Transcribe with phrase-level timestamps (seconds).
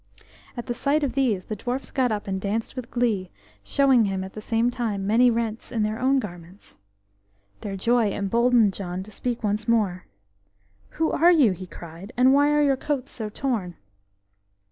[0.57, 3.29] At the sight of these the dwarfs got up and danced with glee,
[3.63, 6.77] showing him at the same time many rents in their own garments.
[7.59, 10.07] Their joy emboldened John to speak once more.
[10.89, 13.11] THE TAILOR AND THE DWARFS "Who are you," he cried, "and why are your coats
[13.11, 13.75] so torn?"